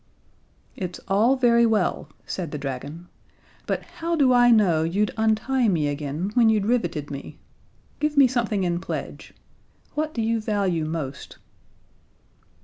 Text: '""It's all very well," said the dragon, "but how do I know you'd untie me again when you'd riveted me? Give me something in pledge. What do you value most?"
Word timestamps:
'""It's 0.75 0.99
all 1.07 1.35
very 1.35 1.67
well," 1.67 2.09
said 2.25 2.49
the 2.49 2.57
dragon, 2.57 3.07
"but 3.67 3.83
how 3.83 4.15
do 4.15 4.33
I 4.33 4.49
know 4.49 4.81
you'd 4.81 5.13
untie 5.15 5.67
me 5.67 5.87
again 5.89 6.31
when 6.33 6.49
you'd 6.49 6.65
riveted 6.65 7.11
me? 7.11 7.37
Give 7.99 8.17
me 8.17 8.25
something 8.27 8.63
in 8.63 8.79
pledge. 8.81 9.35
What 9.93 10.15
do 10.15 10.23
you 10.23 10.41
value 10.41 10.85
most?" 10.85 11.37